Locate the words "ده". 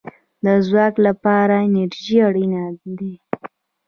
2.97-3.11